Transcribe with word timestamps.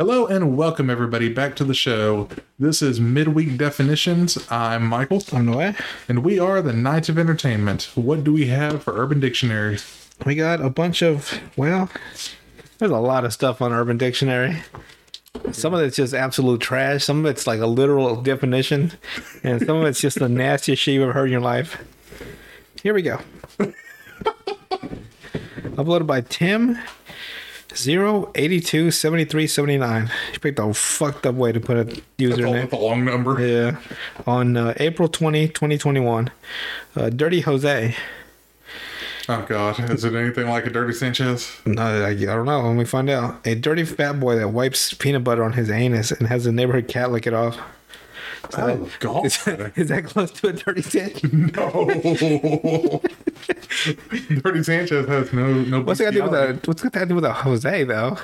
Hello 0.00 0.26
and 0.26 0.56
welcome 0.56 0.88
everybody 0.88 1.28
back 1.28 1.54
to 1.56 1.62
the 1.62 1.74
show. 1.74 2.26
This 2.58 2.80
is 2.80 2.98
Midweek 2.98 3.58
Definitions. 3.58 4.38
I'm 4.50 4.86
Michael, 4.86 5.18
the 5.20 5.54
way. 5.54 5.74
and 6.08 6.24
we 6.24 6.38
are 6.38 6.62
the 6.62 6.72
Knights 6.72 7.10
of 7.10 7.18
Entertainment. 7.18 7.90
What 7.96 8.24
do 8.24 8.32
we 8.32 8.46
have 8.46 8.82
for 8.82 8.98
Urban 8.98 9.20
Dictionary? 9.20 9.76
We 10.24 10.36
got 10.36 10.62
a 10.62 10.70
bunch 10.70 11.02
of, 11.02 11.38
well, 11.54 11.90
there's 12.78 12.90
a 12.90 12.96
lot 12.96 13.26
of 13.26 13.34
stuff 13.34 13.60
on 13.60 13.74
Urban 13.74 13.98
Dictionary. 13.98 14.62
Some 15.52 15.74
of 15.74 15.82
it's 15.82 15.96
just 15.96 16.14
absolute 16.14 16.62
trash. 16.62 17.04
Some 17.04 17.18
of 17.18 17.26
it's 17.26 17.46
like 17.46 17.60
a 17.60 17.66
literal 17.66 18.22
definition. 18.22 18.92
And 19.44 19.60
some 19.60 19.76
of 19.76 19.84
it's 19.84 20.00
just 20.00 20.18
the 20.18 20.30
nastiest 20.30 20.80
shit 20.82 20.94
you've 20.94 21.02
ever 21.02 21.12
heard 21.12 21.26
in 21.26 21.32
your 21.32 21.42
life. 21.42 21.76
Here 22.82 22.94
we 22.94 23.02
go. 23.02 23.18
Uploaded 25.76 26.06
by 26.06 26.22
Tim. 26.22 26.78
082 27.74 28.90
73 28.90 29.46
79. 29.46 30.10
He 30.32 30.38
picked 30.38 30.58
a 30.58 30.72
fucked 30.74 31.26
up 31.26 31.34
way 31.34 31.52
to 31.52 31.60
put 31.60 31.76
a 31.76 31.84
That's 31.84 32.00
username. 32.18 32.62
with 32.64 32.72
a 32.72 32.76
long 32.76 33.04
number. 33.04 33.40
Yeah. 33.46 33.78
On 34.26 34.56
uh, 34.56 34.74
April 34.78 35.08
20, 35.08 35.48
2021. 35.48 36.30
Uh, 36.96 37.10
Dirty 37.10 37.40
Jose. 37.42 37.94
Oh 39.28 39.44
god, 39.48 39.90
is 39.90 40.02
it 40.04 40.14
anything 40.14 40.48
like 40.48 40.66
a 40.66 40.70
Dirty 40.70 40.92
Sanchez? 40.92 41.52
No, 41.64 41.80
I, 41.82 42.08
I 42.08 42.14
don't 42.14 42.46
know. 42.46 42.62
Let 42.62 42.74
me 42.74 42.84
find 42.84 43.08
out. 43.08 43.46
A 43.46 43.54
dirty 43.54 43.84
fat 43.84 44.18
boy 44.18 44.34
that 44.36 44.48
wipes 44.48 44.92
peanut 44.94 45.22
butter 45.22 45.44
on 45.44 45.52
his 45.52 45.70
anus 45.70 46.10
and 46.10 46.26
has 46.26 46.46
a 46.46 46.52
neighborhood 46.52 46.88
cat 46.88 47.12
lick 47.12 47.28
it 47.28 47.34
off. 47.34 47.56
Oh 48.58 48.88
god. 49.00 49.26
Is, 49.26 49.46
is 49.76 49.88
that 49.88 50.04
close 50.06 50.30
to 50.32 50.48
a 50.48 50.52
dirty 50.52 50.82
cinch? 50.82 51.22
no. 51.32 53.02
Dirty 54.42 54.62
Sanchez 54.62 55.06
has 55.08 55.32
no 55.32 55.52
no. 55.52 55.80
What's 55.82 56.00
it 56.00 56.04
got 56.04 56.10
to 56.10 56.16
do 56.16 56.22
with 56.24 56.34
a 56.34 56.60
What's 56.64 56.82
got 56.82 56.92
to 56.92 57.06
do 57.06 57.14
with 57.14 57.24
a 57.24 57.32
Jose 57.32 57.84
though? 57.84 58.18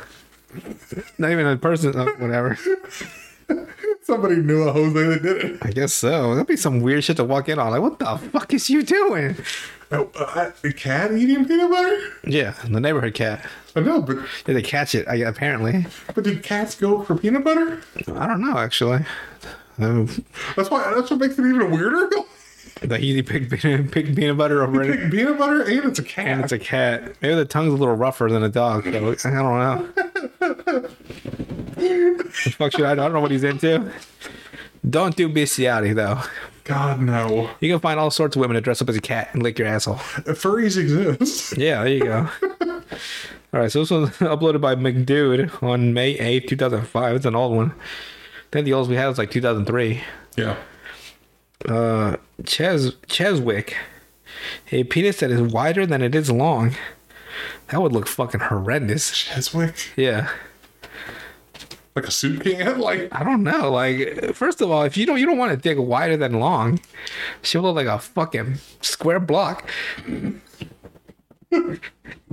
Not 1.19 1.31
even 1.31 1.47
a 1.47 1.57
person. 1.57 1.93
Oh, 1.97 2.07
whatever. 2.19 2.59
Somebody 4.03 4.37
knew 4.37 4.63
a 4.69 4.73
Jose 4.73 4.93
that 4.95 5.23
did 5.23 5.45
it. 5.45 5.59
I 5.63 5.71
guess 5.71 5.93
so. 5.93 6.35
That'd 6.35 6.47
be 6.49 6.57
some 6.57 6.81
weird 6.81 7.05
shit 7.05 7.17
to 7.19 7.25
walk 7.25 7.49
in 7.49 7.59
on. 7.59 7.71
Like, 7.73 7.81
what 7.83 7.99
the 7.99 8.17
fuck 8.31 8.55
is 8.55 8.71
you 8.71 8.83
doing? 8.83 9.37
Oh, 9.93 10.11
uh, 10.17 10.51
a 10.65 10.73
cat 10.73 11.13
eating 11.13 11.45
peanut 11.45 11.71
butter? 11.71 11.99
Yeah, 12.27 12.55
the 12.69 12.81
neighborhood 12.81 13.15
cat. 13.15 13.47
I 13.77 13.81
know, 13.81 14.03
but 14.03 14.17
Yeah, 14.47 14.55
they 14.55 14.63
catch 14.63 14.95
it. 14.95 15.07
I, 15.07 15.17
apparently, 15.17 15.87
but 16.15 16.25
did 16.25 16.43
cats 16.43 16.75
go 16.75 17.03
for 17.03 17.17
peanut 17.17 17.45
butter? 17.45 17.83
I 18.15 18.27
don't 18.27 18.41
know. 18.41 18.59
Actually, 18.59 19.05
Um, 19.79 20.07
that's 20.57 20.71
why. 20.71 20.93
That's 20.95 21.11
what 21.11 21.21
makes 21.21 21.39
it 21.39 21.47
even 21.47 21.71
weirder. 21.71 22.09
the 22.83 22.99
he 22.99 23.23
picked 23.23 23.51
peanut, 23.51 23.91
picked 23.91 24.15
peanut 24.15 24.37
butter 24.37 24.63
over 24.63 24.83
it. 24.83 25.01
Pick 25.01 25.11
peanut 25.11 25.39
butter 25.39 25.63
and 25.63 25.85
it's 25.87 25.99
a 25.99 26.03
cat. 26.03 26.27
And 26.27 26.43
it's 26.45 26.53
a 26.53 26.59
cat. 26.59 27.17
Maybe 27.23 27.35
the 27.35 27.45
tongue's 27.45 27.73
a 27.73 27.77
little 27.77 27.95
rougher 27.97 28.29
than 28.31 28.43
a 28.43 28.49
dog. 28.49 28.85
So 28.85 28.91
I 28.91 29.33
don't 29.33 29.33
know. 29.33 29.89
the 31.75 32.53
fuck 32.57 32.73
should 32.73 32.85
I? 32.85 32.93
I 32.93 32.95
don't 32.95 33.13
know 33.13 33.21
what 33.21 33.31
he's 33.31 33.45
into. 33.45 33.91
Don't 34.89 35.17
do 35.17 35.29
bestiality 35.29 35.93
though. 35.93 36.21
God 36.65 37.01
no. 37.01 37.49
You 37.61 37.73
can 37.73 37.81
find 37.81 37.99
all 37.99 38.11
sorts 38.11 38.37
of 38.37 38.41
women 38.41 38.57
to 38.57 38.61
dress 38.61 38.83
up 38.83 38.89
as 38.89 38.97
a 38.97 39.01
cat 39.01 39.31
and 39.33 39.43
lick 39.43 39.59
your 39.59 39.69
asshole. 39.69 39.97
Furries 39.97 40.77
exist. 40.77 41.57
Yeah, 41.67 41.85
there 41.85 41.93
you 41.93 42.05
go. 42.05 42.29
all 43.55 43.61
right, 43.61 43.71
so 43.71 43.81
this 43.81 43.91
was 43.91 44.11
uploaded 44.19 44.61
by 44.61 44.75
McDude 44.75 45.63
on 45.63 45.95
May 45.95 46.11
eighth, 46.19 46.49
two 46.49 46.57
thousand 46.57 46.87
five. 46.87 47.17
It's 47.17 47.25
an 47.25 47.37
old 47.37 47.57
one. 47.57 47.73
Think 48.57 48.65
the 48.65 48.73
oldest 48.73 48.89
we 48.89 48.97
had 48.97 49.09
was 49.09 49.19
like 49.19 49.31
two 49.31 49.43
thousand 49.43 49.67
three. 49.67 50.01
Yeah. 50.35 50.57
Uh, 51.69 52.17
Ches 52.47 52.93
Cheswick, 53.07 53.75
a 54.73 54.85
penis 54.85 55.21
that 55.21 55.31
is 55.31 55.43
wider 55.43 55.85
than 55.85 56.01
it 56.01 56.15
is 56.15 56.31
long. 56.31 56.75
That 57.69 57.83
would 57.83 57.93
look 57.93 58.07
fucking 58.07 58.41
horrendous. 58.41 59.11
Cheswick, 59.13 59.91
Yeah. 59.95 60.31
like 61.95 62.07
a 62.07 62.11
soup 62.11 62.45
can. 62.45 62.81
Like 62.81 63.11
I 63.13 63.25
don't 63.25 63.43
know. 63.43 63.71
Like, 63.71 64.35
first 64.35 64.63
of 64.63 64.71
all, 64.71 64.85
if 64.85 64.97
you 64.97 65.05
don't, 65.05 65.21
you 65.21 65.27
don't 65.27 65.37
want 65.37 65.53
a 65.53 65.59
dick 65.59 65.77
wider 65.79 66.17
than 66.17 66.41
long. 66.41 66.81
She'll 67.43 67.61
look 67.61 67.77
like 67.77 67.87
a 67.87 67.99
fucking 67.99 68.55
square 68.81 69.21
block. 69.21 69.69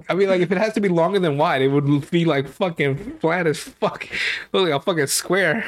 I 0.10 0.14
mean, 0.14 0.30
like, 0.30 0.42
if 0.42 0.52
it 0.52 0.58
has 0.58 0.74
to 0.74 0.82
be 0.82 0.90
longer 0.90 1.20
than 1.20 1.38
wide, 1.38 1.62
it 1.62 1.70
would 1.70 2.10
be 2.12 2.26
like 2.26 2.48
fucking 2.48 3.20
flat 3.20 3.48
as 3.48 3.60
fuck. 3.60 4.08
Look 4.52 4.70
like 4.70 4.82
a 4.82 4.84
fucking 4.84 5.08
square. 5.08 5.68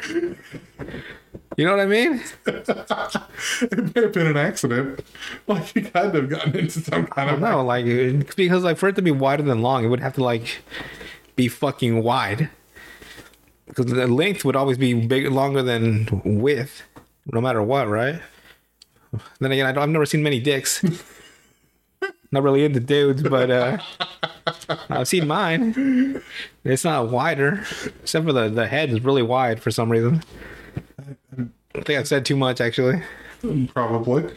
You 1.56 1.64
know 1.64 1.70
what 1.70 1.80
I 1.80 1.86
mean? 1.86 2.22
it 2.46 3.94
may 3.94 4.02
have 4.02 4.12
been 4.12 4.26
an 4.26 4.36
accident. 4.36 5.00
Like 5.46 5.74
you 5.74 5.82
kind 5.82 6.14
of 6.14 6.28
gotten 6.28 6.56
into 6.56 6.80
some 6.80 7.06
kind 7.06 7.30
of. 7.30 7.40
No, 7.40 7.64
like, 7.64 7.86
because 7.86 8.62
like 8.62 8.76
for 8.76 8.88
it 8.88 8.96
to 8.96 9.02
be 9.02 9.10
wider 9.10 9.42
than 9.42 9.62
long, 9.62 9.84
it 9.84 9.88
would 9.88 10.00
have 10.00 10.14
to 10.14 10.24
like 10.24 10.58
be 11.34 11.48
fucking 11.48 12.02
wide. 12.02 12.50
Because 13.66 13.86
the 13.86 14.06
length 14.06 14.44
would 14.44 14.54
always 14.54 14.78
be 14.78 14.94
bigger, 14.94 15.30
longer 15.30 15.62
than 15.62 16.22
width, 16.24 16.82
no 17.32 17.40
matter 17.40 17.62
what, 17.62 17.88
right? 17.88 18.20
Then 19.40 19.52
again, 19.52 19.66
I 19.66 19.72
don't, 19.72 19.82
I've 19.82 19.88
never 19.88 20.06
seen 20.06 20.22
many 20.22 20.40
dicks. 20.40 20.84
not 22.32 22.42
really 22.42 22.64
into 22.64 22.80
dudes, 22.80 23.22
but 23.22 23.50
uh, 23.50 23.78
I've 24.90 25.08
seen 25.08 25.26
mine. 25.26 26.22
It's 26.64 26.84
not 26.84 27.10
wider, 27.10 27.64
except 28.02 28.26
for 28.26 28.32
the 28.32 28.48
the 28.48 28.66
head 28.66 28.90
is 28.90 29.02
really 29.02 29.22
wide 29.22 29.62
for 29.62 29.70
some 29.70 29.90
reason. 29.90 30.22
I 31.38 31.82
think 31.82 32.00
I 32.00 32.02
said 32.02 32.24
too 32.24 32.36
much. 32.36 32.60
Actually, 32.60 33.02
Probably. 33.68 34.32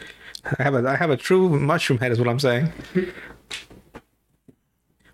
I 0.57 0.63
have 0.63 0.75
a 0.75 0.87
I 0.87 0.95
have 0.95 1.09
a 1.09 1.17
true 1.17 1.49
mushroom 1.49 1.99
head, 1.99 2.11
is 2.11 2.19
what 2.19 2.27
I'm 2.27 2.39
saying. 2.39 2.71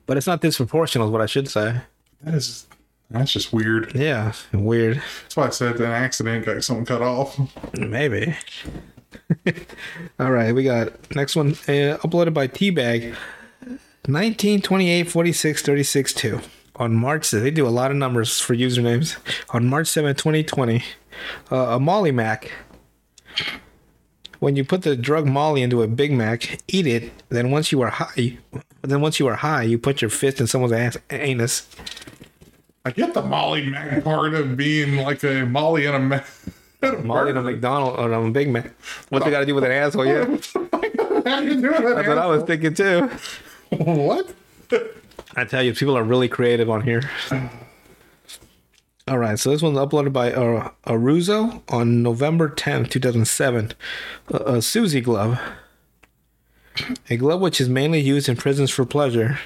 But 0.05 0.17
it's 0.17 0.27
not 0.27 0.41
disproportional, 0.41 1.05
is 1.05 1.11
what 1.11 1.21
I 1.21 1.25
should 1.25 1.47
say. 1.49 1.81
That 2.21 2.33
is. 2.33 2.67
That's 3.11 3.31
just 3.31 3.53
weird. 3.53 3.93
Yeah, 3.95 4.33
weird. 4.51 5.01
That's 5.23 5.37
why 5.37 5.45
I 5.47 5.49
said 5.51 5.75
an 5.75 5.91
accident 5.91 6.45
got 6.45 6.63
something 6.63 6.85
cut 6.85 7.03
off. 7.03 7.39
Maybe. 7.77 8.35
All 10.19 10.31
right, 10.31 10.53
we 10.53 10.63
got 10.63 11.15
next 11.15 11.35
one 11.35 11.51
uh, 11.51 11.97
uploaded 12.03 12.33
by 12.33 12.47
Teabag 12.47 13.15
19, 14.07 14.61
28, 14.61 15.09
46, 15.09 15.61
36, 15.61 16.13
2. 16.13 16.41
On 16.77 16.93
March, 16.93 17.31
they 17.31 17.51
do 17.51 17.67
a 17.67 17.69
lot 17.69 17.91
of 17.91 17.97
numbers 17.97 18.39
for 18.39 18.53
usernames. 18.53 19.17
On 19.53 19.65
March 19.65 19.87
7, 19.87 20.15
2020, 20.15 20.83
uh, 21.51 21.55
a 21.55 21.79
Molly 21.79 22.11
Mac. 22.11 22.51
When 24.39 24.55
you 24.55 24.65
put 24.65 24.81
the 24.81 24.95
drug 24.95 25.25
Molly 25.25 25.61
into 25.61 25.81
a 25.81 25.87
Big 25.87 26.11
Mac, 26.11 26.59
eat 26.67 26.85
it. 26.85 27.11
Then 27.29 27.49
once 27.51 27.71
you 27.71 27.81
are 27.81 27.89
high, 27.89 28.37
then 28.81 29.01
once 29.01 29.19
you 29.19 29.27
are 29.27 29.35
high, 29.35 29.63
you 29.63 29.79
put 29.79 30.01
your 30.01 30.09
fist 30.09 30.41
in 30.41 30.47
someone's 30.47 30.73
ass, 30.73 30.97
anus. 31.09 31.67
I 32.83 32.91
get 32.91 33.13
the 33.13 33.21
Molly 33.21 33.67
Mac 33.69 34.03
part 34.03 34.33
of 34.33 34.57
being 34.57 34.97
like 34.97 35.23
a 35.23 35.45
Molly 35.45 35.85
and 35.85 35.95
a 35.95 35.99
Mac. 35.99 36.27
Molly 37.03 37.31
in 37.31 37.37
a 37.37 37.41
McDonald 37.41 37.97
or 37.99 38.13
I'm 38.13 38.25
a 38.27 38.31
Big 38.31 38.49
Mac. 38.49 38.71
What's 39.09 39.25
it 39.25 39.31
got 39.31 39.39
to 39.39 39.45
do 39.45 39.55
with 39.55 39.63
an 39.63 39.71
asshole? 39.71 40.05
Yeah, 40.05 40.25
How 41.25 41.39
do 41.41 41.45
you 41.47 41.55
do 41.55 41.61
that? 41.71 41.81
that's 41.95 42.07
what 42.07 42.17
I 42.17 42.25
was 42.27 42.43
thinking 42.43 42.73
too. 42.73 43.09
What? 43.71 44.33
I 45.35 45.43
tell 45.45 45.61
you, 45.63 45.73
people 45.73 45.97
are 45.97 46.03
really 46.03 46.29
creative 46.29 46.69
on 46.69 46.81
here. 46.81 47.01
All 49.07 49.17
right, 49.19 49.37
so 49.37 49.51
this 49.51 49.61
one's 49.61 49.77
uploaded 49.77 50.13
by 50.13 50.31
uh, 50.33 50.69
Aruzo 50.87 51.61
on 51.69 52.01
November 52.01 52.49
10th, 52.49 52.89
2007. 52.89 53.73
A, 54.29 54.35
a 54.55 54.61
Susie 54.61 55.01
glove. 55.01 55.39
A 57.09 57.17
glove 57.17 57.39
which 57.41 57.61
is 57.61 57.69
mainly 57.69 57.99
used 57.99 58.27
in 58.29 58.35
prisons 58.35 58.71
for 58.71 58.85
pleasure. 58.85 59.39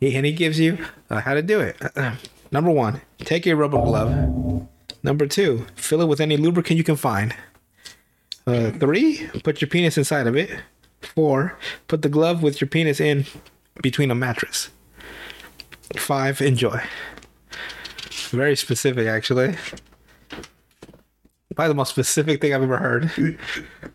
He- 0.00 0.16
And 0.16 0.24
he 0.26 0.32
gives 0.32 0.58
you 0.58 0.78
uh, 1.10 1.20
how 1.20 1.34
to 1.34 1.42
do 1.42 1.60
it. 1.60 1.76
Number 2.50 2.70
one, 2.70 3.00
take 3.18 3.46
a 3.46 3.54
rubber 3.54 3.78
glove. 3.78 4.66
Number 5.02 5.26
two, 5.26 5.66
fill 5.74 6.00
it 6.00 6.08
with 6.08 6.20
any 6.20 6.36
lubricant 6.36 6.76
you 6.76 6.84
can 6.84 6.96
find. 6.96 7.34
Uh, 8.46 8.70
three, 8.72 9.28
put 9.44 9.60
your 9.60 9.68
penis 9.68 9.96
inside 9.98 10.26
of 10.26 10.36
it. 10.36 10.50
Four, 11.00 11.56
put 11.86 12.02
the 12.02 12.08
glove 12.08 12.42
with 12.42 12.60
your 12.60 12.68
penis 12.68 13.00
in 13.00 13.24
between 13.82 14.10
a 14.10 14.14
mattress. 14.14 14.70
Five, 15.96 16.40
enjoy. 16.40 16.82
Very 18.30 18.56
specific, 18.56 19.06
actually. 19.06 19.54
Probably 21.54 21.68
the 21.68 21.74
most 21.74 21.90
specific 21.90 22.40
thing 22.40 22.54
I've 22.54 22.62
ever 22.62 22.76
heard. 22.78 23.10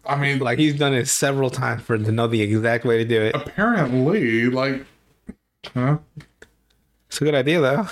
I 0.05 0.15
mean, 0.17 0.39
like 0.39 0.41
Like 0.41 0.59
he's 0.59 0.77
done 0.77 0.93
it 0.93 1.07
several 1.07 1.49
times 1.49 1.81
for 1.81 1.97
to 1.97 2.11
know 2.11 2.27
the 2.27 2.41
exact 2.41 2.83
way 2.83 2.97
to 2.97 3.05
do 3.05 3.21
it. 3.21 3.35
apparently, 3.35 4.45
like, 4.49 4.85
huh? 5.73 5.97
It's 7.07 7.21
a 7.21 7.23
good 7.23 7.35
idea 7.35 7.61
though. 7.61 7.87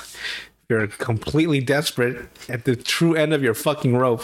You're 0.72 0.88
completely 0.88 1.60
desperate 1.60 2.30
at 2.48 2.64
the 2.64 2.78
true 2.78 3.14
end 3.14 3.34
of 3.34 3.44
your 3.44 3.54
fucking 3.54 3.98
rope, 3.98 4.24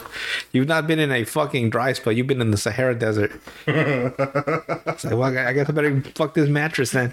you've 0.53 0.69
not 0.69 0.87
been 0.87 0.97
in 0.97 1.11
a 1.11 1.25
fucking 1.25 1.71
dry 1.71 1.91
spell. 1.91 2.13
You've 2.13 2.27
been 2.27 2.39
in 2.39 2.51
the 2.51 2.57
Sahara 2.57 2.95
Desert. 2.95 3.33
it's 3.67 5.03
like, 5.03 5.13
well, 5.13 5.23
I 5.23 5.51
guess 5.51 5.67
I 5.67 5.73
better 5.73 5.99
fuck 6.15 6.35
this 6.35 6.47
mattress 6.47 6.91
then. 6.91 7.11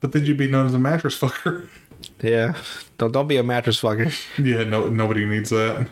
But 0.00 0.10
then 0.10 0.24
you'd 0.24 0.36
be 0.36 0.50
known 0.50 0.66
as 0.66 0.74
a 0.74 0.80
mattress 0.80 1.16
fucker. 1.16 1.68
Yeah, 2.20 2.56
don't 2.98 3.12
don't 3.12 3.28
be 3.28 3.36
a 3.36 3.44
mattress 3.44 3.80
fucker. 3.80 4.12
Yeah, 4.36 4.64
no, 4.64 4.88
nobody 4.88 5.24
needs 5.24 5.50
that. 5.50 5.88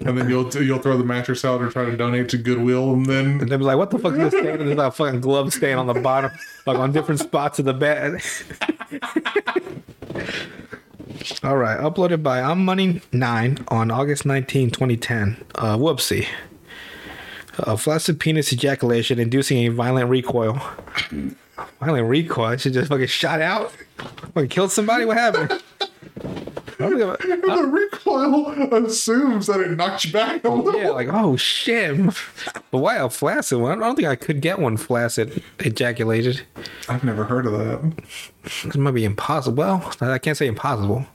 And 0.00 0.16
then 0.16 0.30
you'll 0.30 0.50
you'll 0.56 0.78
throw 0.78 0.96
the 0.96 1.04
mattress 1.04 1.44
out 1.44 1.60
or 1.60 1.68
try 1.68 1.84
to 1.84 1.94
donate 1.94 2.30
to 2.30 2.38
Goodwill, 2.38 2.94
and 2.94 3.04
then 3.04 3.40
And 3.42 3.50
they'll 3.50 3.58
be 3.58 3.64
like, 3.64 3.76
"What 3.76 3.90
the 3.90 3.98
fuck 3.98 4.14
is 4.14 4.18
this 4.18 4.32
stain?" 4.32 4.46
And 4.46 4.68
there's 4.68 4.78
a 4.78 4.90
fucking 4.90 5.20
glove 5.20 5.52
stain 5.52 5.76
on 5.76 5.88
the 5.88 6.00
bottom, 6.00 6.30
like 6.64 6.78
on 6.78 6.92
different 6.92 7.20
spots 7.20 7.58
of 7.58 7.66
the 7.66 7.74
bed. 7.74 8.22
All 11.42 11.56
right, 11.56 11.78
uploaded 11.78 12.22
by 12.22 12.40
I'm 12.40 12.64
Money 12.64 13.00
Nine 13.12 13.64
on 13.68 13.90
August 13.90 14.26
19, 14.26 14.70
2010. 14.70 15.42
Uh, 15.54 15.76
whoopsie. 15.76 16.26
A 17.60 17.76
flaccid 17.78 18.18
penis 18.20 18.52
ejaculation 18.52 19.18
inducing 19.18 19.58
a 19.58 19.68
violent 19.68 20.10
recoil. 20.10 20.60
Violent 21.80 22.08
recoil? 22.08 22.56
Should 22.58 22.74
just 22.74 22.88
fucking 22.90 23.06
shot 23.06 23.40
out? 23.40 23.72
Fucking 24.34 24.48
killed 24.48 24.72
somebody? 24.72 25.04
What 25.04 25.16
happened? 25.16 25.62
I 26.20 26.88
don't 26.88 26.96
give 26.98 27.08
a- 27.08 27.16
the 27.16 27.68
recoil 27.72 28.74
assumes 28.84 29.46
that 29.46 29.60
it 29.60 29.70
knocks 29.76 30.04
you 30.04 30.12
back 30.12 30.44
a 30.44 30.48
little. 30.50 30.80
yeah, 30.80 30.90
like, 30.90 31.08
oh 31.10 31.36
shit. 31.36 31.96
But 32.70 32.78
why 32.78 32.96
a 32.96 33.08
flaccid 33.08 33.60
one? 33.60 33.82
I 33.82 33.86
don't 33.86 33.94
think 33.96 34.08
I 34.08 34.16
could 34.16 34.40
get 34.42 34.58
one 34.58 34.76
flaccid 34.76 35.42
ejaculated. 35.60 36.42
I've 36.88 37.04
never 37.04 37.24
heard 37.24 37.46
of 37.46 37.52
that. 37.52 38.04
It 38.66 38.76
might 38.76 38.92
be 38.92 39.04
impossible. 39.04 39.56
Well, 39.56 39.92
I 40.00 40.18
can't 40.18 40.36
say 40.36 40.46
impossible. 40.46 41.06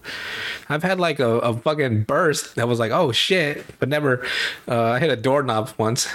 I've 0.67 0.83
had 0.83 0.99
like 0.99 1.19
a, 1.19 1.39
a 1.39 1.53
fucking 1.53 2.03
burst 2.03 2.55
that 2.55 2.67
was 2.67 2.79
like, 2.79 2.91
oh 2.91 3.11
shit, 3.11 3.65
but 3.79 3.89
never. 3.89 4.25
Uh, 4.67 4.83
I 4.83 4.99
hit 4.99 5.09
a 5.09 5.15
doorknob 5.15 5.69
once 5.77 6.07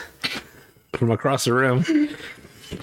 from 0.97 1.11
across 1.11 1.45
the 1.45 1.53
room, 1.53 1.85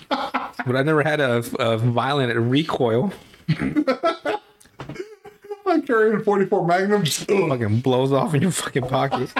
but 0.09 0.75
I 0.75 0.83
never 0.83 1.03
had 1.03 1.19
a, 1.19 1.43
a 1.59 1.77
violent 1.77 2.35
recoil. 2.37 3.11
I 5.71 5.79
carry 5.85 6.13
a 6.13 6.19
44 6.19 6.67
Magnum. 6.67 7.03
Just. 7.05 7.29
Fucking 7.29 7.79
blows 7.79 8.11
off 8.11 8.33
in 8.33 8.41
your 8.41 8.51
fucking 8.51 8.87
pocket. 8.87 9.31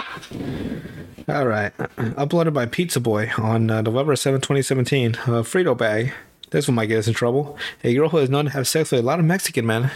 All 1.28 1.46
right, 1.46 1.76
uploaded 1.76 2.52
by 2.54 2.66
Pizza 2.66 3.00
Boy 3.00 3.30
on 3.38 3.70
uh, 3.70 3.82
November 3.82 4.16
7, 4.16 4.40
2017. 4.40 5.14
Uh, 5.14 5.18
Frito 5.42 5.76
bag. 5.76 6.12
This 6.52 6.68
one 6.68 6.74
might 6.74 6.86
get 6.86 6.98
us 6.98 7.08
in 7.08 7.14
trouble. 7.14 7.56
A 7.82 7.94
girl 7.94 8.10
who 8.10 8.18
is 8.18 8.28
known 8.28 8.44
to 8.44 8.50
have 8.50 8.68
sex 8.68 8.92
with 8.92 9.00
a 9.00 9.02
lot 9.02 9.18
of 9.18 9.24
Mexican 9.24 9.66
men. 9.66 9.90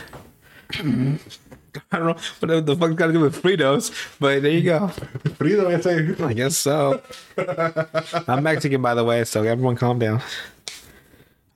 I 0.73 1.99
don't 1.99 2.06
know 2.43 2.56
what 2.56 2.67
the 2.67 2.75
fuck's 2.75 2.94
got 2.94 3.08
to 3.08 3.12
do 3.12 3.20
with 3.20 3.41
Fritos, 3.43 3.93
but 4.19 4.41
there 4.41 4.50
you 4.50 4.62
go. 4.62 4.88
Frito, 5.38 5.67
I 5.67 5.81
say. 5.81 6.25
I 6.25 6.32
guess 6.32 6.56
so. 6.56 7.03
I'm 8.26 8.43
Mexican, 8.43 8.81
by 8.81 8.94
the 8.94 9.05
way, 9.05 9.23
so 9.25 9.43
everyone 9.43 9.76
calm 9.76 9.99
down. 9.99 10.23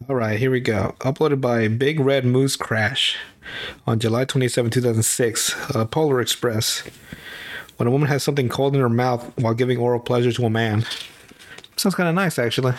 All 0.06 0.16
right, 0.16 0.38
here 0.38 0.50
we 0.50 0.60
go. 0.60 0.94
Uploaded 1.00 1.40
by 1.40 1.66
Big 1.68 1.98
Red 1.98 2.26
Moose 2.26 2.56
Crash 2.56 3.16
on 3.86 3.98
July 3.98 4.26
27, 4.26 4.70
2006. 4.70 5.74
Uh, 5.74 5.86
Polar 5.86 6.20
Express. 6.20 6.82
When 7.78 7.86
a 7.86 7.90
woman 7.90 8.08
has 8.08 8.22
something 8.22 8.50
cold 8.50 8.74
in 8.74 8.82
her 8.82 8.90
mouth 8.90 9.32
while 9.38 9.54
giving 9.54 9.78
oral 9.78 10.00
pleasure 10.00 10.32
to 10.32 10.44
a 10.44 10.50
man. 10.50 10.84
Sounds 11.76 11.94
kind 11.94 12.10
of 12.10 12.14
nice, 12.14 12.38
actually. 12.38 12.74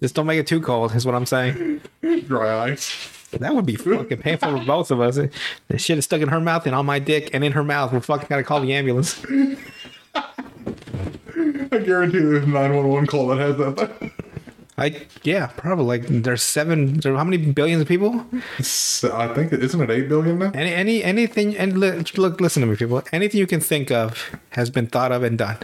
Just 0.00 0.14
don't 0.14 0.26
make 0.26 0.38
it 0.40 0.46
too 0.46 0.60
cold, 0.60 0.94
is 0.94 1.04
what 1.04 1.14
I'm 1.14 1.26
saying. 1.26 1.80
Dry 2.26 2.70
ice. 2.70 3.28
That 3.32 3.54
would 3.54 3.66
be 3.66 3.76
fucking 3.76 4.18
painful 4.18 4.58
for 4.58 4.64
both 4.64 4.90
of 4.90 5.00
us. 5.00 5.18
The 5.68 5.78
shit 5.78 5.98
is 5.98 6.04
stuck 6.04 6.20
in 6.20 6.28
her 6.28 6.40
mouth 6.40 6.66
and 6.66 6.74
on 6.74 6.86
my 6.86 6.98
dick 6.98 7.30
and 7.32 7.44
in 7.44 7.52
her 7.52 7.62
mouth. 7.62 7.92
We're 7.92 8.00
fucking 8.00 8.26
gotta 8.28 8.42
call 8.42 8.60
the 8.60 8.72
ambulance. 8.72 9.24
I 11.72 11.78
guarantee 11.78 12.18
there's 12.18 12.44
a 12.44 12.48
911 12.48 13.06
call 13.06 13.28
that 13.28 13.38
has 13.38 13.56
that. 13.58 14.10
I 14.76 15.06
yeah, 15.22 15.46
probably 15.46 15.84
like 15.84 16.06
there's 16.08 16.42
seven. 16.42 16.94
There, 17.00 17.14
how 17.14 17.22
many 17.22 17.36
billions 17.36 17.82
of 17.82 17.88
people? 17.88 18.24
So 18.62 19.14
I 19.14 19.32
think, 19.34 19.52
isn't 19.52 19.80
it 19.80 19.90
8 19.90 20.08
billion 20.08 20.38
now? 20.38 20.50
Any 20.54 20.72
any 20.72 21.04
anything 21.04 21.56
and 21.56 21.78
look, 21.78 22.40
listen 22.40 22.62
to 22.62 22.66
me, 22.66 22.76
people. 22.76 23.02
Anything 23.12 23.38
you 23.38 23.46
can 23.46 23.60
think 23.60 23.90
of 23.90 24.30
has 24.50 24.70
been 24.70 24.86
thought 24.86 25.12
of 25.12 25.22
and 25.22 25.36
done. 25.36 25.58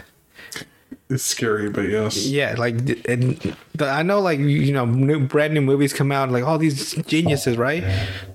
It's 1.09 1.23
scary, 1.23 1.69
but 1.69 1.87
yes. 1.87 2.25
Yeah, 2.25 2.55
like 2.57 2.75
and 3.07 3.55
the, 3.73 3.87
I 3.87 4.03
know, 4.03 4.19
like 4.19 4.39
you 4.39 4.73
know, 4.73 4.85
new 4.85 5.25
brand 5.25 5.53
new 5.53 5.61
movies 5.61 5.93
come 5.93 6.11
out, 6.11 6.29
like 6.31 6.43
all 6.43 6.57
these 6.57 6.95
geniuses, 7.05 7.57
right? 7.57 7.83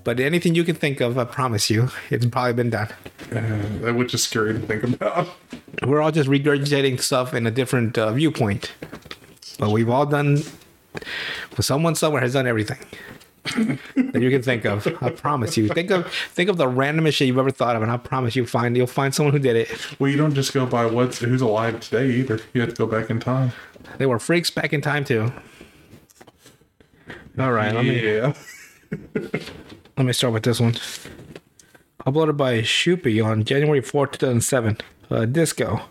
But 0.03 0.19
anything 0.19 0.55
you 0.55 0.63
can 0.63 0.75
think 0.75 0.99
of, 0.99 1.17
I 1.19 1.25
promise 1.25 1.69
you, 1.69 1.89
it's 2.09 2.25
probably 2.25 2.53
been 2.53 2.71
done. 2.71 2.89
Uh, 3.31 3.61
that 3.81 3.93
was 3.93 4.11
just 4.11 4.29
scary 4.29 4.53
to 4.53 4.59
think 4.59 4.83
about. 4.83 5.27
We're 5.85 6.01
all 6.01 6.11
just 6.11 6.27
regurgitating 6.27 6.99
stuff 6.99 7.35
in 7.35 7.45
a 7.45 7.51
different 7.51 7.95
uh, 7.97 8.11
viewpoint, 8.11 8.71
but 9.59 9.69
we've 9.69 9.89
all 9.89 10.07
done. 10.07 10.41
Well, 11.51 11.61
someone 11.61 11.93
somewhere 11.93 12.21
has 12.21 12.33
done 12.33 12.47
everything 12.47 12.79
that 13.43 14.21
you 14.21 14.29
can 14.29 14.41
think 14.41 14.65
of. 14.65 14.87
I 15.01 15.09
promise 15.09 15.57
you. 15.57 15.67
Think 15.67 15.91
of 15.91 16.11
think 16.11 16.49
of 16.49 16.57
the 16.57 16.65
randomest 16.65 17.15
shit 17.15 17.27
you've 17.27 17.37
ever 17.37 17.51
thought 17.51 17.75
of, 17.75 17.81
and 17.81 17.91
I 17.91 17.97
promise 17.97 18.35
you 18.35 18.45
find 18.45 18.75
you'll 18.77 18.87
find 18.87 19.13
someone 19.13 19.33
who 19.33 19.39
did 19.39 19.55
it. 19.55 19.99
Well, 19.99 20.09
you 20.09 20.17
don't 20.17 20.33
just 20.33 20.53
go 20.53 20.65
by 20.65 20.85
what's 20.85 21.19
who's 21.19 21.41
alive 21.41 21.79
today 21.81 22.09
either. 22.11 22.39
You 22.53 22.61
have 22.61 22.69
to 22.69 22.75
go 22.75 22.87
back 22.87 23.09
in 23.09 23.19
time. 23.19 23.51
They 23.97 24.05
were 24.05 24.19
freaks 24.19 24.49
back 24.49 24.71
in 24.71 24.81
time 24.81 25.03
too. 25.03 25.31
All 27.37 27.51
right, 27.51 27.73
let 27.73 27.83
me 27.83 28.15
yeah. 28.15 28.33
let 29.97 30.05
me 30.05 30.13
start 30.13 30.33
with 30.33 30.43
this 30.43 30.59
one. 30.59 30.75
Uploaded 32.05 32.37
by 32.37 32.61
Shoopy 32.61 33.23
on 33.23 33.43
January 33.43 33.81
4th, 33.81 34.13
2007. 34.13 34.77
Uh, 35.09 35.25
disco. 35.25 35.81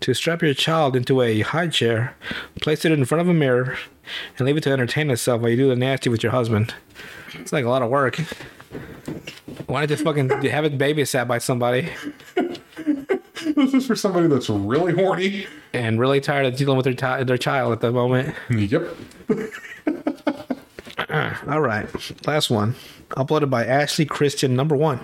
To 0.00 0.14
strap 0.14 0.42
your 0.42 0.54
child 0.54 0.96
into 0.96 1.20
a 1.20 1.40
high 1.40 1.68
chair, 1.68 2.16
place 2.60 2.84
it 2.84 2.92
in 2.92 3.04
front 3.04 3.22
of 3.22 3.28
a 3.28 3.34
mirror, 3.34 3.76
and 4.38 4.46
leave 4.46 4.56
it 4.56 4.62
to 4.64 4.70
entertain 4.70 5.10
itself 5.10 5.40
while 5.40 5.50
you 5.50 5.56
do 5.56 5.68
the 5.68 5.76
nasty 5.76 6.10
with 6.10 6.22
your 6.22 6.32
husband. 6.32 6.74
It's 7.34 7.52
like 7.52 7.64
a 7.64 7.68
lot 7.68 7.82
of 7.82 7.90
work. 7.90 8.16
Why 9.66 9.80
not 9.80 9.88
just 9.88 10.04
fucking 10.04 10.28
have 10.44 10.64
it 10.64 10.78
babysat 10.78 11.28
by 11.28 11.38
somebody 11.38 11.90
This 13.56 13.74
is 13.74 13.86
for 13.86 13.94
somebody 13.94 14.26
that's 14.26 14.48
really 14.48 14.92
horny. 14.94 15.46
and 15.72 16.00
really 16.00 16.20
tired 16.20 16.46
of 16.46 16.56
dealing 16.56 16.76
with 16.76 16.84
their, 16.84 16.94
ti 16.94 17.24
their 17.24 17.36
child 17.36 17.72
at 17.72 17.80
the 17.80 17.92
moment? 17.92 18.34
Yep. 18.50 18.96
All 21.48 21.60
right, 21.60 21.86
last 22.26 22.50
one. 22.50 22.74
Uploaded 23.10 23.50
by 23.50 23.64
Ashley 23.64 24.06
Christian, 24.06 24.56
number 24.56 24.74
one, 24.74 24.98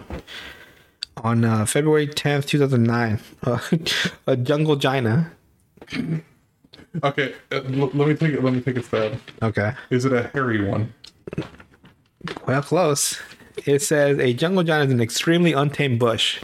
on 1.22 1.44
uh, 1.44 1.66
February 1.66 2.06
10th, 2.06 2.46
2009. 2.46 3.20
Uh, 3.42 3.58
a 4.26 4.36
jungle 4.36 4.76
gina. 4.76 5.32
Okay, 7.04 7.34
uh, 7.52 7.56
l- 7.56 7.90
let 7.94 8.08
me 8.08 8.14
take 8.14 8.34
it. 8.34 8.42
Let 8.42 8.52
me 8.52 8.60
take 8.60 8.76
a 8.76 8.82
stab. 8.82 9.20
Okay. 9.42 9.72
Is 9.90 10.04
it 10.04 10.12
a 10.12 10.24
hairy 10.34 10.64
one? 10.64 10.92
Well, 12.46 12.62
close. 12.62 13.20
It 13.66 13.82
says 13.82 14.18
a 14.18 14.32
jungle 14.32 14.62
giant 14.64 14.88
is 14.88 14.94
an 14.94 15.00
extremely 15.00 15.52
untamed 15.52 15.98
bush, 16.00 16.42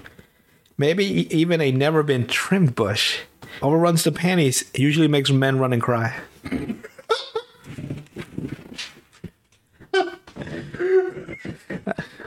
maybe 0.78 1.04
e- 1.04 1.28
even 1.30 1.60
a 1.60 1.72
never 1.72 2.02
been 2.02 2.26
trimmed 2.26 2.74
bush. 2.74 3.20
Overruns 3.62 4.04
the 4.04 4.12
panties, 4.12 4.70
usually 4.74 5.08
makes 5.08 5.30
men 5.30 5.58
run 5.58 5.72
and 5.72 5.82
cry. 5.82 6.14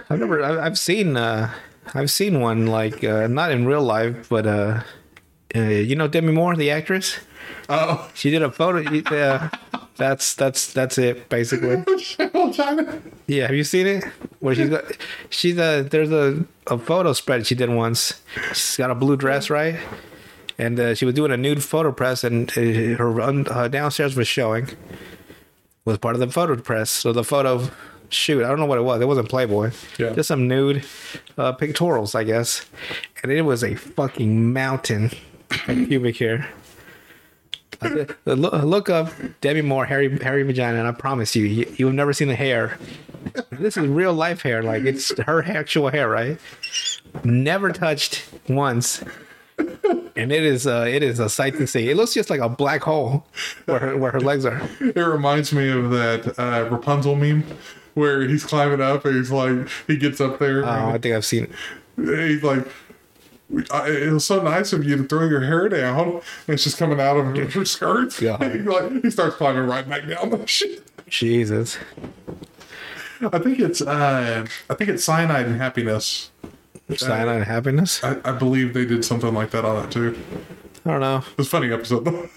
I've 0.09 0.19
never, 0.19 0.43
I- 0.43 0.65
I've 0.65 0.79
seen, 0.79 1.15
uh, 1.17 1.51
I've 1.93 2.11
seen 2.11 2.39
one 2.39 2.67
like 2.67 3.03
uh, 3.03 3.27
not 3.27 3.51
in 3.51 3.65
real 3.65 3.81
life, 3.83 4.29
but 4.29 4.45
uh, 4.45 4.81
uh, 5.55 5.59
you 5.59 5.95
know 5.95 6.07
Demi 6.07 6.31
Moore, 6.31 6.55
the 6.55 6.71
actress. 6.71 7.17
Oh, 7.67 8.09
She 8.13 8.29
did 8.31 8.41
a 8.43 8.51
photo. 8.51 8.79
Yeah, 9.11 9.49
that's 9.95 10.33
that's 10.35 10.73
that's 10.73 10.97
it 10.97 11.29
basically. 11.29 11.83
Yeah, 13.27 13.47
have 13.47 13.55
you 13.55 13.63
seen 13.63 13.85
it? 13.87 14.03
Where 14.39 14.55
she's 14.55 14.69
got, 14.69 14.83
she's 15.29 15.57
a 15.57 15.83
there's 15.89 16.11
a, 16.11 16.45
a 16.67 16.77
photo 16.77 17.13
spread 17.13 17.45
she 17.45 17.55
did 17.55 17.69
once. 17.69 18.21
She's 18.49 18.77
got 18.77 18.89
a 18.91 18.95
blue 18.95 19.17
dress, 19.17 19.49
right? 19.49 19.75
And 20.57 20.79
uh, 20.79 20.95
she 20.95 21.05
was 21.05 21.15
doing 21.15 21.31
a 21.31 21.37
nude 21.37 21.63
photo 21.63 21.91
press, 21.91 22.23
and 22.23 22.49
uh, 22.51 22.97
her 22.97 23.21
uh, 23.21 23.67
downstairs 23.67 24.15
was 24.15 24.27
showing. 24.27 24.69
Was 25.85 25.97
part 25.97 26.15
of 26.15 26.19
the 26.19 26.27
photo 26.27 26.55
press, 26.57 26.89
so 26.89 27.13
the 27.13 27.23
photo 27.23 27.69
shoot. 28.09 28.43
I 28.43 28.47
don't 28.47 28.59
know 28.59 28.65
what 28.65 28.77
it 28.77 28.83
was. 28.83 29.01
It 29.01 29.07
wasn't 29.07 29.29
Playboy. 29.29 29.71
Yeah. 29.97 30.13
Just 30.13 30.27
some 30.27 30.47
nude 30.47 30.85
uh, 31.37 31.53
pictorials, 31.53 32.15
I 32.15 32.23
guess. 32.23 32.65
And 33.23 33.31
it 33.31 33.41
was 33.41 33.63
a 33.63 33.75
fucking 33.75 34.53
mountain 34.53 35.11
of 35.51 35.65
pubic 35.87 36.17
hair. 36.17 36.47
Look, 37.81 38.17
look 38.25 38.89
up 38.89 39.11
Demi 39.39 39.61
Moore, 39.61 39.85
hairy, 39.85 40.17
hairy 40.19 40.43
vagina, 40.43 40.79
and 40.79 40.87
I 40.87 40.91
promise 40.91 41.33
you, 41.35 41.45
you, 41.45 41.73
you've 41.77 41.93
never 41.93 42.11
seen 42.11 42.27
the 42.27 42.35
hair. 42.35 42.77
This 43.51 43.77
is 43.77 43.87
real 43.87 44.13
life 44.13 44.41
hair, 44.41 44.61
like 44.61 44.83
it's 44.83 45.17
her 45.19 45.43
actual 45.43 45.89
hair, 45.89 46.09
right? 46.09 46.37
Never 47.23 47.71
touched 47.71 48.27
once, 48.49 49.01
and 50.19 50.31
it 50.31 50.43
is 50.43 50.67
uh, 50.67 50.85
it 50.87 51.01
is 51.03 51.19
a 51.19 51.29
sight 51.29 51.57
to 51.57 51.65
see. 51.67 51.89
It 51.89 51.95
looks 51.97 52.13
just 52.13 52.29
like 52.29 52.39
a 52.41 52.49
black 52.49 52.83
hole 52.83 53.25
where 53.65 53.79
her, 53.79 53.97
where 53.97 54.11
her 54.11 54.19
legs 54.19 54.45
are. 54.45 54.61
It 54.79 54.95
reminds 54.99 55.53
me 55.53 55.69
of 55.69 55.89
that 55.91 56.37
uh, 56.37 56.67
Rapunzel 56.69 57.15
meme 57.15 57.43
where 57.93 58.27
he's 58.27 58.43
climbing 58.43 58.81
up 58.81 59.05
and 59.05 59.15
he's 59.15 59.31
like, 59.31 59.67
he 59.87 59.97
gets 59.97 60.19
up 60.21 60.39
there. 60.39 60.65
Oh, 60.65 60.89
I 60.89 60.97
think 60.97 61.15
I've 61.15 61.25
seen. 61.25 61.53
it. 61.97 62.29
He's 62.29 62.43
like, 62.43 62.67
it 63.51 64.13
was 64.13 64.25
so 64.25 64.41
nice 64.41 64.73
of 64.73 64.83
you 64.85 64.95
to 64.97 65.03
throw 65.03 65.27
your 65.27 65.41
hair 65.41 65.67
down. 65.69 66.07
And 66.07 66.21
it's 66.47 66.63
just 66.63 66.77
coming 66.77 66.99
out 66.99 67.17
of 67.17 67.35
her 67.53 67.65
skirts. 67.65 68.21
Yeah. 68.21 68.37
He, 68.53 68.59
like, 68.59 69.03
he 69.03 69.09
starts 69.09 69.35
climbing 69.35 69.67
right 69.67 69.87
back 69.87 70.07
down 70.07 70.29
the 70.29 70.45
shit. 70.45 70.83
Jesus, 71.07 71.77
I 73.21 73.39
think 73.39 73.59
it's 73.59 73.81
uh, 73.81 74.45
I 74.69 74.73
think 74.75 74.89
it's 74.91 75.03
Cyanide 75.03 75.47
and 75.47 75.59
Happiness. 75.59 76.29
Cyanide 76.97 77.43
happiness. 77.43 78.03
I, 78.03 78.17
I 78.23 78.31
believe 78.31 78.73
they 78.73 78.85
did 78.85 79.05
something 79.05 79.33
like 79.33 79.51
that 79.51 79.65
on 79.65 79.85
it 79.85 79.91
too. 79.91 80.17
I 80.85 80.91
don't 80.91 81.01
know. 81.01 81.17
It 81.17 81.37
was 81.37 81.47
a 81.47 81.49
funny 81.49 81.71
episode 81.71 82.05
though. 82.05 82.29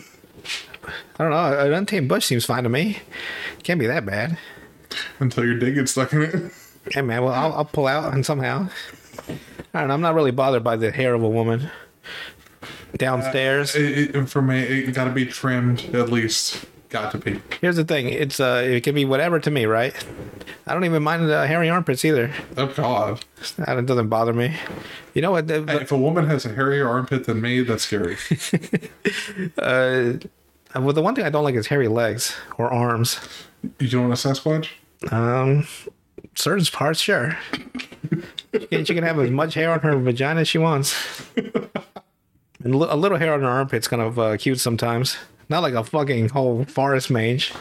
I 1.18 1.24
don't 1.24 1.30
know. 1.30 1.58
An 1.60 1.72
untamed 1.72 2.08
bush 2.08 2.26
seems 2.26 2.44
fine 2.44 2.64
to 2.64 2.68
me. 2.68 2.98
Can't 3.62 3.78
be 3.80 3.86
that 3.86 4.04
bad. 4.04 4.38
Until 5.20 5.44
your 5.44 5.58
dick 5.58 5.74
gets 5.74 5.92
stuck 5.92 6.12
in 6.12 6.22
it. 6.22 6.52
Hey 6.90 7.02
man, 7.02 7.22
well 7.22 7.32
I'll, 7.32 7.52
I'll 7.52 7.64
pull 7.64 7.86
out 7.86 8.12
and 8.12 8.26
somehow. 8.26 8.68
I 9.74 9.80
don't 9.80 9.88
know. 9.88 9.94
I'm 9.94 10.00
not 10.00 10.14
really 10.14 10.32
bothered 10.32 10.64
by 10.64 10.76
the 10.76 10.90
hair 10.90 11.14
of 11.14 11.22
a 11.22 11.28
woman 11.28 11.70
downstairs. 12.96 13.74
It, 13.74 14.14
it, 14.14 14.28
for 14.28 14.42
me, 14.42 14.60
it 14.60 14.94
got 14.94 15.04
to 15.04 15.10
be 15.12 15.26
trimmed 15.26 15.94
at 15.94 16.10
least. 16.10 16.64
Got 16.88 17.12
to 17.12 17.18
be. 17.18 17.40
Here's 17.60 17.76
the 17.76 17.84
thing: 17.84 18.08
it's 18.08 18.38
uh, 18.38 18.62
it 18.66 18.82
can 18.82 18.94
be 18.94 19.04
whatever 19.04 19.40
to 19.40 19.50
me, 19.50 19.64
right? 19.64 19.94
I 20.66 20.74
don't 20.74 20.84
even 20.84 21.02
mind 21.02 21.28
the 21.28 21.46
hairy 21.46 21.68
armpits 21.68 22.04
either. 22.04 22.32
Oh 22.56 22.66
God! 22.66 23.24
That 23.56 23.84
doesn't 23.86 24.08
bother 24.08 24.32
me. 24.32 24.56
You 25.14 25.22
know 25.22 25.32
what? 25.32 25.48
the- 25.48 25.64
Hey, 25.66 25.80
if 25.82 25.92
a 25.92 25.96
woman 25.96 26.26
has 26.28 26.44
a 26.46 26.54
hairier 26.54 26.88
armpit 26.88 27.24
than 27.24 27.40
me, 27.40 27.62
that's 27.62 27.82
scary. 27.84 28.16
uh, 29.58 30.14
well, 30.74 30.92
the 30.92 31.02
one 31.02 31.14
thing 31.14 31.24
I 31.24 31.30
don't 31.30 31.44
like 31.44 31.54
is 31.54 31.66
hairy 31.66 31.88
legs 31.88 32.36
or 32.58 32.72
arms. 32.72 33.20
you 33.78 33.88
don't 33.88 34.08
want 34.08 34.24
a 34.24 34.28
Sasquatch? 34.28 34.68
Um, 35.10 35.66
certain 36.34 36.64
parts, 36.66 37.00
sure. 37.00 37.36
she, 38.52 38.66
can, 38.66 38.84
she 38.84 38.94
can 38.94 39.04
have 39.04 39.18
as 39.18 39.30
much 39.30 39.54
hair 39.54 39.72
on 39.72 39.80
her 39.80 39.98
vagina 39.98 40.40
as 40.42 40.48
she 40.48 40.58
wants. 40.58 40.94
And 42.64 42.74
a 42.74 42.94
little 42.94 43.18
hair 43.18 43.34
on 43.34 43.40
her 43.40 43.48
armpit's 43.48 43.88
kind 43.88 44.00
of 44.00 44.18
uh, 44.20 44.36
cute 44.36 44.60
sometimes. 44.60 45.16
Not 45.48 45.62
like 45.62 45.74
a 45.74 45.82
fucking 45.82 46.28
whole 46.28 46.64
forest 46.64 47.10
mange. 47.10 47.52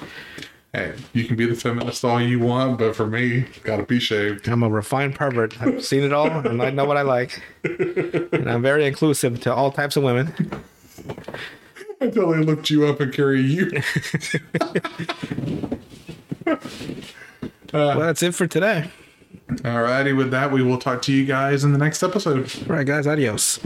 Hey, 0.73 0.93
you 1.11 1.25
can 1.25 1.35
be 1.35 1.45
the 1.45 1.55
feminist 1.55 2.05
all 2.05 2.21
you 2.21 2.39
want, 2.39 2.77
but 2.79 2.95
for 2.95 3.05
me, 3.05 3.45
gotta 3.63 3.83
be 3.83 3.99
shaved. 3.99 4.47
I'm 4.47 4.63
a 4.63 4.69
refined 4.69 5.15
pervert. 5.15 5.61
I've 5.61 5.83
seen 5.83 6.03
it 6.03 6.13
all, 6.13 6.29
and 6.29 6.61
I 6.61 6.69
know 6.69 6.85
what 6.85 6.95
I 6.95 7.01
like. 7.01 7.41
And 7.63 8.49
I'm 8.49 8.61
very 8.61 8.85
inclusive 8.85 9.41
to 9.41 9.53
all 9.53 9.71
types 9.71 9.97
of 9.97 10.03
women. 10.03 10.33
Until 11.99 12.31
they 12.31 12.39
looked 12.39 12.69
you 12.69 12.85
up 12.85 13.01
and 13.01 13.13
carry 13.13 13.41
you. 13.41 13.69
Uh, 17.73 17.95
well, 17.95 17.99
that's 18.01 18.21
it 18.21 18.35
for 18.35 18.47
today. 18.47 18.91
Alrighty, 19.49 20.15
with 20.15 20.31
that, 20.31 20.51
we 20.51 20.61
will 20.61 20.77
talk 20.77 21.01
to 21.03 21.13
you 21.13 21.25
guys 21.25 21.63
in 21.63 21.71
the 21.71 21.77
next 21.77 22.03
episode. 22.03 22.51
All 22.69 22.75
right, 22.75 22.85
guys. 22.85 23.07
Adios. 23.07 23.59